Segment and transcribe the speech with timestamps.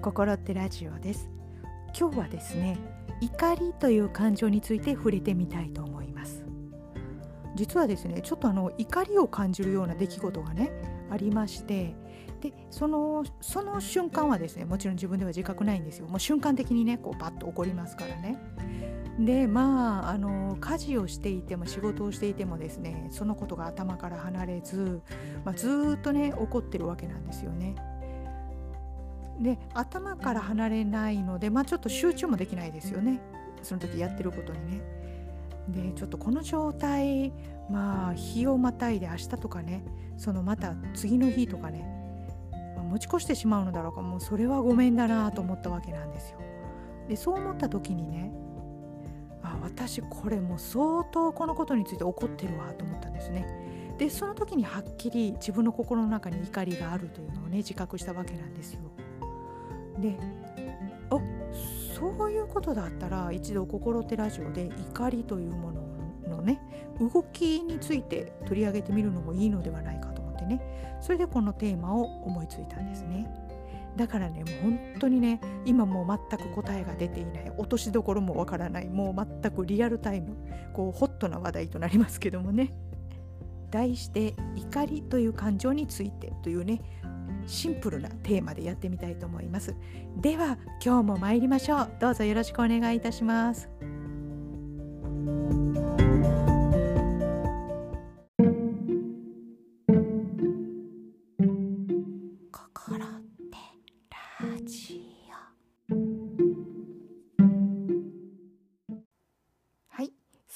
[0.00, 1.28] 心ってラジオです。
[1.98, 2.78] 今日はですね
[3.20, 6.42] 怒りという感情について触れてみたいと思います。
[7.54, 10.70] 実はですねちょっとあの怒りを感じるような出来事がね
[11.10, 11.94] ありまして
[12.40, 16.06] でそのその瞬間はですねもちろん自分では自覚ないんですよ。
[16.06, 18.38] もう瞬間的にねこうバッと起こりますからね。
[19.18, 25.02] でまああの家事をしていても仕事をしていてもですねそのことが頭から離れず、
[25.44, 27.74] まあ、ずっとね怒ってるわけなんですよね。
[29.40, 33.20] で頭から離れないので、まあ、ちょっと集中もできないですよね
[33.62, 34.82] その時やってることにね。
[35.68, 37.32] でちょっとこの状態
[37.70, 39.84] まあ日をまたいで明日とかね
[40.16, 41.86] そのまた次の日とかね、
[42.74, 46.40] まあ、持ち越してしまうのだろうかもうそれはごめんだなと思ったわけなんですよ。
[47.08, 48.32] でそう思った時にね
[49.42, 53.46] あ私これもう相当このことについて怒ってるわと思ったんですね。
[53.98, 58.80] でその時にはっきり自分の心の中に怒りがあるというのをね自覚したわけなんですよ。
[60.00, 60.16] で
[61.10, 61.18] あ
[61.94, 66.60] そういうことだったら一度「心手ラジオ」で怒りというもののね
[66.98, 70.60] 動きについて取り上げてみるのもいいのではないかと思ってね
[71.00, 73.30] それでこのテーマを思いついたんですね。
[73.96, 80.36] だからねもう本当にね今もう全く答えが出ていない落としどころもわからないもう全くリアルタイム
[80.72, 82.72] こうホットな話題となりますけどもね
[83.70, 86.80] 題して怒りという感情についてというね
[87.46, 89.74] シンプルなテーマでやってみたいと思います。
[90.16, 91.92] では今日も参りましょう。
[92.00, 93.68] どうぞよろしくお願いいたします。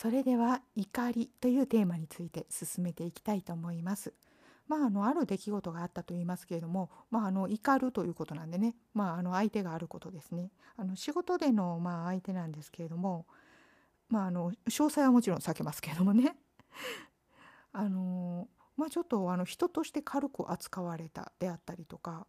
[0.04, 4.12] それでは怒りというテーマについて進めていきたいと思います。
[4.68, 10.50] まあ、あのある出来事があったと言いますけれども、まあ、あの怒るということなんでね、まあ、あの相手があることですね。
[10.76, 13.26] あの仕事でのまあ相手なんですけれども、
[14.08, 16.36] まあ、あの詳細はもちろん避けますけれどもね
[17.72, 22.26] あの、まあ、ちょっとあの人として軽く扱われたであったりとか、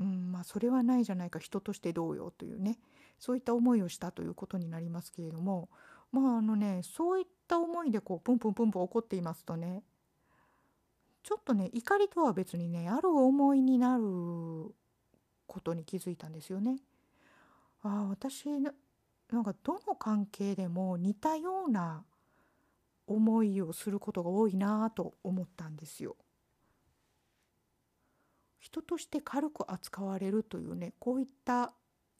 [0.00, 2.78] うんまあ、それはないじゃないか人としてどうよというね
[3.18, 5.68] そういった思いをしたということになりますけれども
[6.12, 9.82] まああのねそういった思いでこうプンプンプンプン怒っていますとね
[11.24, 14.04] ちょっとね怒りとは別にねある思いになる
[15.46, 16.76] ことに気づいたんですよね。
[17.82, 22.04] ああ私なんかどの関係でも似たような
[23.06, 26.16] 思いをすることが多いなと思ったんですよ。
[28.60, 31.72] 人として軽く扱われるというねこういった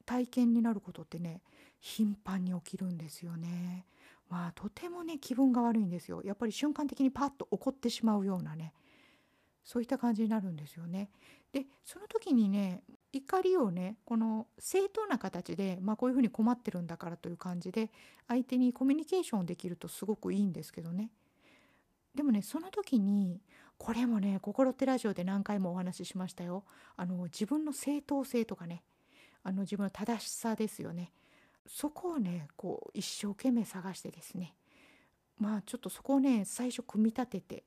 [0.06, 1.42] 体験になることってね
[1.80, 3.84] 頻繁に起きるんですよね。
[4.30, 6.22] まあとてもね気分が悪いんですよ。
[6.24, 8.72] やっぱり瞬間的にパッと怒ってしまうようなね
[9.64, 11.10] そういった感じになるんですよね。
[11.52, 12.82] でその時にね
[13.12, 17.90] 怒りをねこの正当な形で、まあ、こういうふうに困ってるんだからという感じで
[18.26, 21.10] 相手にコミュニケーションできるとすごくいいんですけどね。
[22.14, 23.40] でもねその時に
[23.76, 26.64] これもね「心ってラジオ」で何回もお話ししましたよ。
[26.96, 28.82] あの自分の正当性とかね。
[29.46, 31.12] あの自分の正しさですよね。
[31.66, 34.56] そこをねこう一生懸命探してですね。
[35.38, 37.64] まあちょっとそこをね最初組み立てて、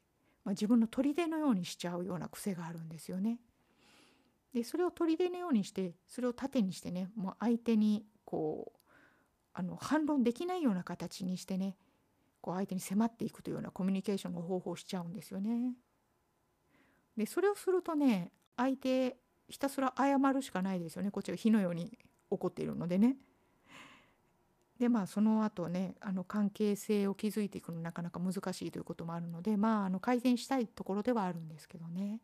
[0.47, 3.37] まあ、自分の砦のようにしちゃうような癖があるんですよね。
[4.53, 8.79] でそれを砦のようにしてそれを盾にしてねもう相手にこう
[9.53, 11.75] あの反論できないような形にしてね
[12.39, 15.73] こう相手に迫っていくというようなコミュニケーションの方法をしちゃうんですよね。
[17.17, 19.17] でそれをするとね相手
[19.49, 21.91] ひたすら謝るしかないですよねこっちが火のように
[22.29, 23.17] 怒っているのでね。
[24.79, 32.19] でまあその後ねあの関係性を築いていくのなかなか難しいということもあるのでまああの改善したいところではあるんですけどね。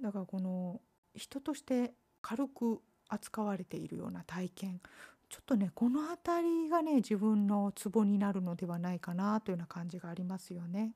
[0.00, 0.80] だからこの
[1.14, 1.92] 人として
[2.22, 4.80] 軽く扱われているような体験
[5.28, 10.94] ちょっとねこの辺りがね自分のツボになるのではないかなというような感じがありますよね。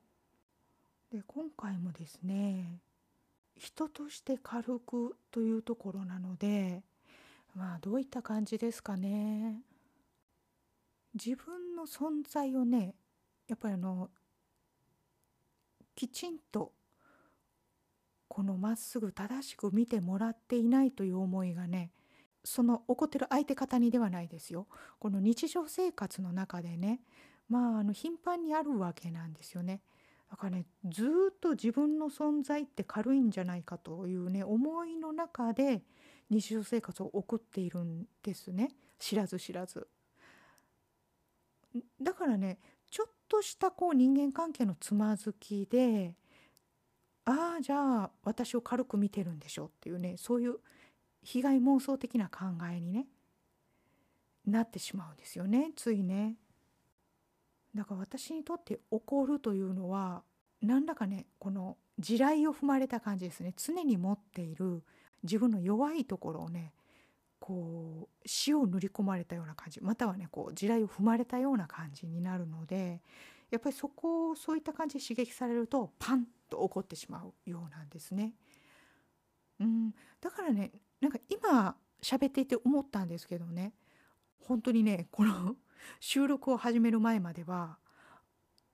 [1.11, 2.79] で今回もですね
[3.55, 6.83] 人として軽くというところなので
[7.55, 9.61] まあどういった感じですかね
[11.15, 12.93] 自分の存在をね
[13.47, 14.09] やっぱりあの
[15.95, 16.73] きちんと
[18.27, 21.91] このまっすぐ正しく見てもらっていないという思いがね
[22.43, 24.67] その怒ってる相手方にではないですよ
[24.99, 26.99] この日常生活の中でね
[27.47, 29.81] まああの頻繁にあるわけなんですよね。
[30.29, 35.83] だからねずっと自分の存在って軽いんじゃないかというね思いの中で
[36.31, 39.87] 日常生活を送っているんですね知らず知らず。
[42.01, 46.15] だからねちょっとしたこう人間関係のつまずきで
[47.25, 50.57] ああじゃあ私を軽く見てるんでしょっていうねそういう
[51.23, 53.07] 被害妄想的な考えにね
[54.45, 56.35] なってしまうんですよねついね。
[57.73, 60.23] だから私にとって怒るというのは
[60.61, 64.81] 何らかねこの地雷を踏まれた感じですね常に持っている
[65.23, 66.71] 自分の弱いところをね
[67.39, 73.01] こう塩を塗り込まれたような感じまたはねこう地雷を踏まれたような感じになるので
[73.51, 78.33] やっぱりそこをそういった感じで刺激されるとパンと怒ってしまうようなんですね。
[79.59, 83.73] うん、だからねなんか今喋っていて思ったんですけどね
[84.39, 85.55] 本当にねこの
[85.99, 87.77] 収録を始める前までは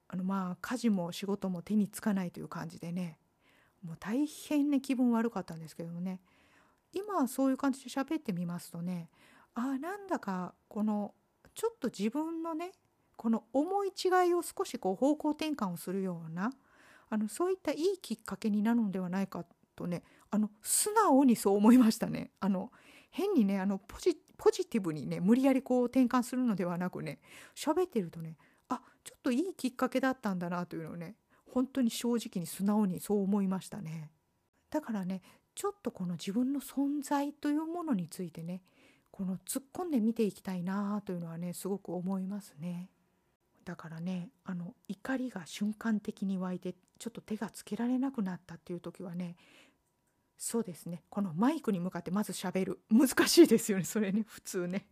[0.07, 3.19] あのまあ家事も仕事も手につかないという感じでね
[3.83, 6.19] もう大変ね気分悪かったんですけどもね
[6.93, 9.09] 今そういう感じで喋ってみますとね
[9.55, 11.13] あなんだかこの
[11.53, 12.71] ちょっと自分のね
[13.17, 16.51] この思い違いを少しこう方向転換をするような
[17.09, 19.45] あのそういったいいきっかけになるのではないか
[19.75, 22.31] とねあの素直にそう思いましたね。
[22.39, 22.71] あの
[23.11, 24.15] 変にねあのポジ
[24.65, 27.19] ティブにね無理やりこう転換するのではなくね
[27.53, 28.37] 喋ってるとね
[28.69, 31.15] あちょっといいきっかけだったんだなというのをね
[31.53, 34.09] 本当に正直に素直にそう思いましたね。
[34.69, 35.21] だからね
[35.55, 38.61] ちょっとこの自分の存在というものについてね
[39.11, 42.89] この突っ込んで見ていきたいなというのはねすごく思いますね。
[43.65, 49.35] だからねあの怒りが瞬間的に湧いてちょっと手がつけられなくなったっていう時はね
[50.37, 51.03] そうですね。
[51.09, 52.79] このマイクに向かってまずしゃべる。
[52.89, 54.87] 難しいですよねそれね普通ね。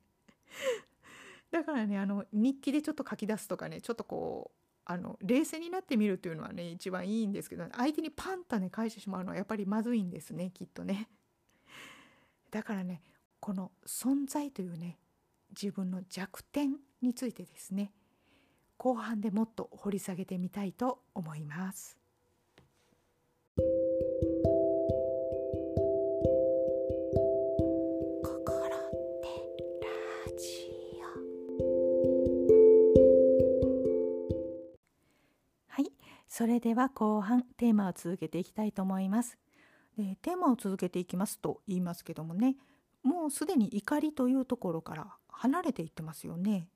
[1.52, 4.59] だからねあの日記でちょっと書き出すとかねちょっとこう
[4.92, 11.08] あの冷静になってみるというのはね一番いいんですけど相手にパンタね返してしまうのはやっぱりまずいんですねきっとね
[12.50, 13.04] だからね
[13.40, 14.98] この存在というね
[15.52, 17.94] 自分の弱点についてですね
[18.78, 21.99] 後半でもっと掘り下げてみたいと思います。
[36.40, 39.38] それでは後半テーマを続けていきたいと思います。
[39.98, 42.56] でテーマを続けていきますと言いますけどもね
[43.04, 46.70] もうすでに怒りというところから離れていってますよね。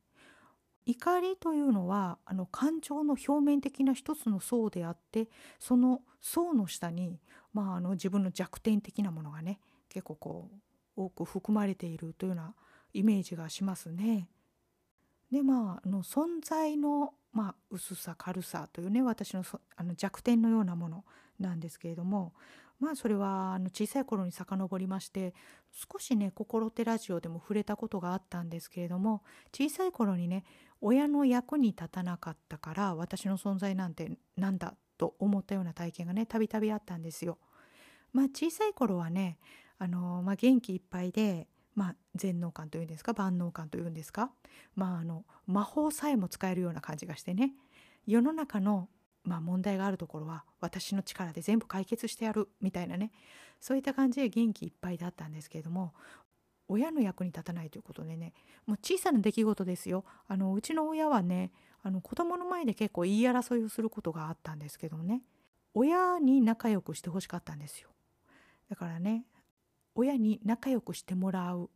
[0.86, 5.30] 怒りというのはあの感情の表面的な一つの層であって
[5.60, 7.22] その層の下に、
[7.54, 10.52] まあ、あの自分の弱点的なものがね結構こ
[10.98, 12.54] う多く含まれているというような
[12.92, 14.28] イメージがしますね。
[15.32, 19.44] でまああの存在のまあ、薄さ軽さというね私の
[19.76, 21.04] あの弱点のようなもの
[21.40, 22.34] なんですけれども
[22.80, 25.34] まあそれはあの小さい頃に遡りまして
[25.72, 30.44] 少しね「心手ラジオ」でも触れたことがあったんですけれども小さい頃にね
[30.80, 37.40] 親の役に立たなかったから私の存在なんてなんだと思ったような体験がねたびたびあったんですよ。
[38.12, 39.40] まあ、小さい頃はね
[39.80, 44.32] あの、まあ、元気いっぱいでまあ、全能感というんですか万能感というんですか、
[44.76, 47.54] まあ、あの魔法さえも使えるような感じがしてね。
[48.06, 48.90] 世の中の、
[49.24, 53.12] まあ、問題があるところは私の力で全部解決してやるみたいなね。
[53.60, 55.94] そういった感じで元気いっぱいだったんですけれども
[56.68, 58.34] 親の役に立たないということでね。
[58.66, 60.06] もう小さな出来事ですよ。
[60.28, 65.22] あのうちの親はねあの子供の前で結構言い争いをすることがあったんですけどもね。
[65.74, 67.90] 親に仲良くしてほしかったんですよ。
[68.70, 69.26] だからね
[69.96, 71.70] 親に仲良くしてもらう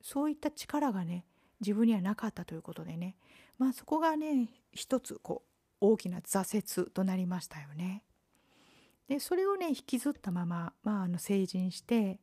[0.00, 1.24] そういった力がね
[1.60, 3.16] 自分にはなかったということでね
[3.58, 5.42] まあそこがね一つこ
[5.80, 8.04] う大きな挫折となりましたよね。
[9.08, 12.18] でそれをね引きずったまま、まあ、あの成人して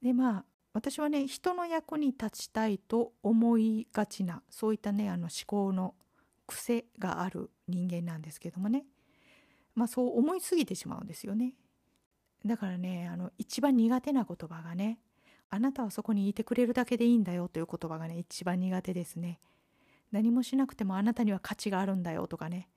[0.00, 5.94] でまあ私はね人の役に立ちたいと思いがちなそういったねあの思考の
[6.46, 8.84] 癖がある人間なんですけどもね
[9.74, 11.54] まあそう思いすぎてしまうんですよね。
[12.44, 14.98] だからねあの一番苦手な言葉がね
[15.50, 19.38] あなたはそこにいてくれるだけでいいんだよという言葉がね一番苦手ですね。
[20.10, 22.68] 何もしなくてもあなたには価値があるんだよとかね。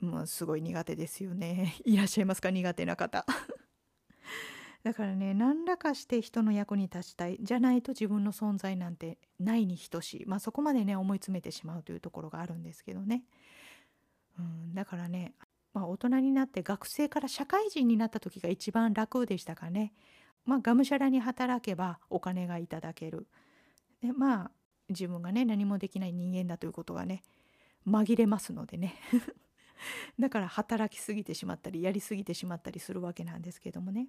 [0.00, 1.76] もうすごい苦手ですよね。
[1.86, 3.24] いらっしゃいますか苦手な方。
[4.82, 7.38] だからね何らかして人の役に立ちたい。
[7.40, 10.26] じゃないと自分の存在なんてないに等しい。
[10.26, 13.22] まあそこまでね思い詰めてしまうというところがあるんですけどね、
[14.36, 15.34] うん、だからね
[15.72, 19.92] まあ、大人になって学生から社会人になった時が一番楽でしたかね。
[20.44, 23.26] まあ、がむしゃらに働けばお金がいただける。
[24.02, 24.50] でまあ
[24.88, 27.22] 自分がね何もできない人間だということがね
[27.86, 28.96] 紛れますのでね
[30.18, 34.08] だから働きすぎてしまったりやりすぎてしまったりするわけなんですけどもね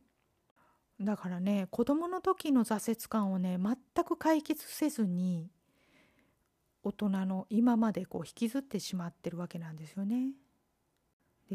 [0.99, 5.49] だからね子供の時の挫折感をね全く解決せずに
[6.83, 10.33] 大人の今までこう引きずってしまってるわけなんですよね。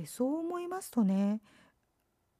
[0.00, 1.40] でそう思いますとね、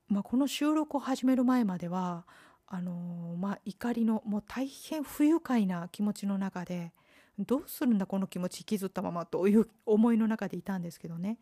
[0.08, 2.24] まあ、この収録を始める前までは
[2.66, 6.92] あのまあ怒りのもう大変不愉快な気持ちの中で
[7.38, 11.38] どうするんだこの気持ち引きずったままという思いの中でいたんですけどね、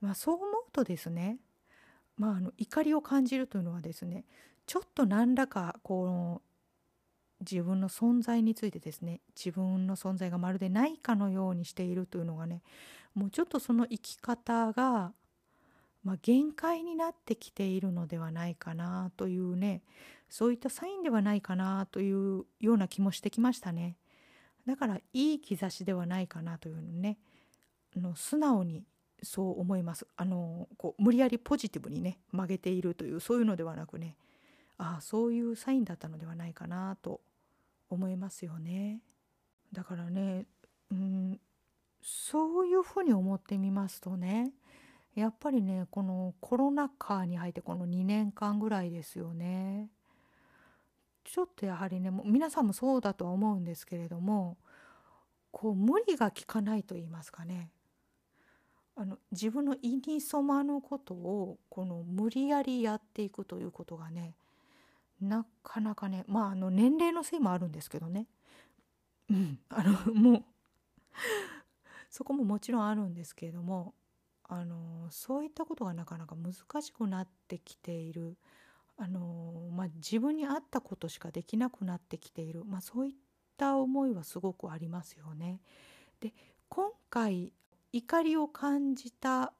[0.00, 1.38] まあ、そう思うとですね、
[2.16, 4.24] まあ、あの怒りを感じるというのはですね
[4.66, 6.42] ちょっと何らかこの
[7.40, 12.62] 自分の存在についてですね自分の存在がまるでないかのようにしているというのがね
[13.14, 15.12] もうちょっとその生き方が、
[16.06, 19.82] まあ、限界になってきているのではないかなというね
[20.30, 23.96] そういったサインではないかなというような気もしてきましたね。
[24.66, 27.18] だからいい兆しではないかなというのね
[27.96, 28.84] あの素直に
[29.22, 34.16] そう思いますあのこう無理やりポジティブにね曲げているというそういうのではなくね
[34.78, 37.20] ああそういうサインだったのではないかなと
[37.90, 39.00] 思いますよね
[39.72, 40.46] だからね
[40.92, 41.40] うん
[42.02, 44.52] そういうふうに思ってみますとね
[45.16, 49.88] やっぱりねこのコロナ禍に入ってこの2年間ぐらいですよね。
[51.24, 54.58] ちょっとやはりねもう皆さんもそうだとは思うんですけれども
[55.50, 57.70] こう無理が効かないと言いますかね。
[58.94, 64.34] あの自分の意に染まぬことをこの無理やりやっていくということがね
[65.20, 68.26] なかなかねまああの年齢のせいもあるんですけどね。
[69.30, 69.58] うん。
[69.70, 70.44] あのもう
[72.10, 73.94] そこももちろんあるんですけれども
[74.48, 78.36] あのそういったことがなかなか難しくなってきている。
[78.98, 83.12] あの、まあ、自分に合ったことしかできなくなってきている、まあ、そういっ
[83.58, 85.60] た思いはすごくありますよね。
[86.20, 86.32] で
[86.68, 87.52] 今回
[87.92, 89.52] 怒りを感じた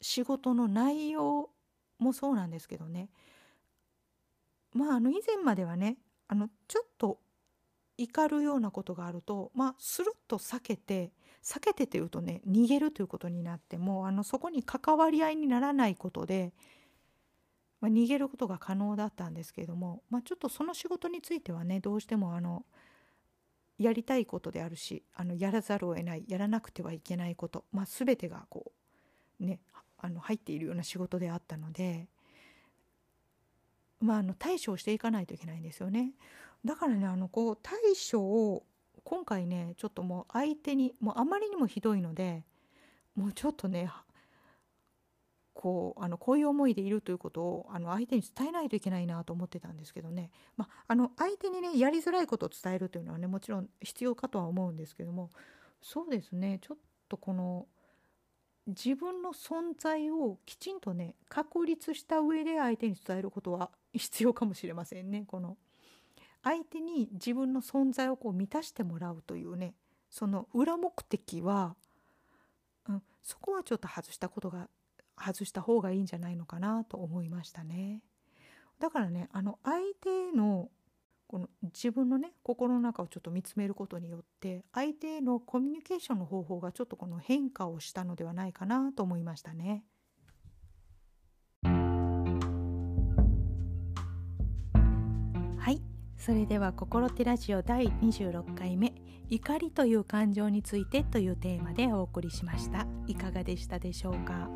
[0.00, 1.50] 仕事の内容
[1.98, 3.10] もそうなんですけどね。
[4.72, 7.18] まああの以前まではねあのちょっと
[7.98, 16.52] 怒るようなことがあるとまあスルッと避けて避けてというとね逃げるということになってもあのそこに関わり合いにならないことで
[17.80, 22.64] まあ、逃げることが可能だったんですけれども、まあ、ちょっとその仕事についてはねどうしてもあの
[23.78, 28.72] やりたいことであるしあのやらざるを得ないやらなくてはいけないこと、まあ、全てがこ
[29.40, 29.60] うね
[29.98, 32.06] あの入っているような仕事であったので、
[34.00, 36.12] まあ、あの対処をしていかないといけないんですよね。
[36.64, 37.78] だからねあのこう対
[38.10, 38.64] 処を
[39.04, 42.44] 今回ねちょっともう相手にもうあまりにもひどいので
[43.14, 43.90] もうちょっとね
[45.52, 55.30] こうあのこういう思いでいるということをあの相手に伝えないといけないなと思ってたんですけどね、まあ、あの相手にねやりづらいことを伝えるというのはねもちろん必要かとは思うんですけども
[55.82, 56.78] そうですねちょっ
[57.08, 57.66] とこの
[58.66, 65.24] 自分の存在をきちんとね確立した上で相手に伝えることは必要かもしれませんね。
[65.26, 65.56] この
[66.42, 69.74] 相手に自分の存在をこう満たしてもらうというね
[70.10, 71.76] その裏目的は、
[72.88, 74.68] うん、そこはちょっと外したことが
[75.18, 78.00] 外した方がいいんじゃないのかなと思いましたね。
[78.78, 80.70] だからねあの相手の
[81.26, 89.84] この自分のね心の中をちょっと見つめることによって相手のコミュニケーションの方法がちょっとこの変化をしたのではないかなと思いましたね。
[96.20, 98.92] それでは「心手ラジオ」第26回目
[99.30, 102.86] 「怒りという感情について」というテーマでお送りしました。
[103.06, 104.50] いかがでしたでしょうか？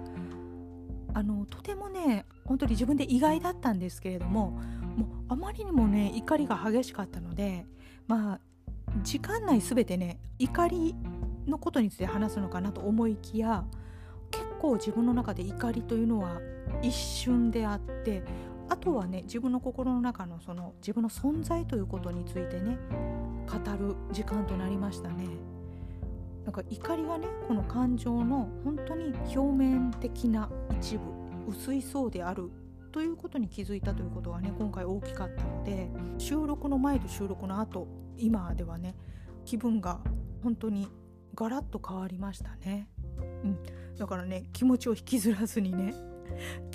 [1.14, 4.50] あのとてもね本当に自分で意外だったんですけれども
[4.96, 7.66] もうあまりにもね怒りが激しかったので
[8.06, 8.40] まあ
[9.02, 10.94] 時間内全てね怒り
[11.46, 13.64] のことについて話すのかなと思いきや
[14.30, 16.40] 結構自分の中で怒りというのは
[16.82, 18.22] 一瞬であって
[18.68, 22.78] あとはね自分の心の中のその自分の存在ということについてね
[23.46, 25.26] 語る時間となりましたね。
[26.44, 31.04] なんか怒りがねこの感情の本当に表面的な一部
[31.48, 32.50] 薄い層である
[32.92, 38.94] ということに気づいたということはね今回大きかったので収録の前と収録の後今ではね
[39.44, 40.00] 気分が
[40.42, 40.88] 本当に
[41.34, 42.88] ガラッと変わりましたね。
[43.42, 43.58] うん、
[43.98, 45.94] だからね気持ちを引きずらずにね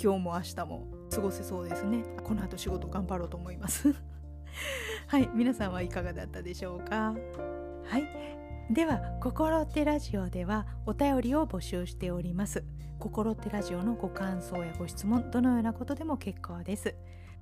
[0.02, 2.04] 今日も明日も過ごせそうですね。
[2.24, 3.94] この後仕事頑張ろうと思います。
[5.06, 7.14] はい皆さんはいかがだったでしょうか？
[7.84, 8.72] はい。
[8.72, 12.64] では「心ってラジオ」ではお便りを募集しております。
[12.98, 16.94] 心ってラジオのご感想やご質問どのようなことでも結構です。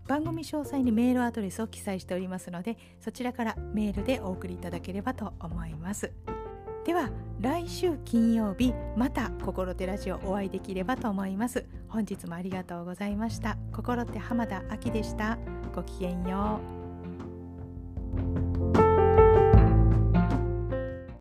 [0.07, 6.11] 番組詳細にメールアドレスを記載しておりますのでそちらからメールでお送りいただければと思います。
[6.89, 7.11] では
[7.43, 11.67] 来週金曜日また心ってラジオお会いできればと思います。
[11.87, 13.59] 本日もありがとうございました。
[13.75, 15.37] 心って浜田亜希でした。
[15.75, 16.78] ごきげんよう。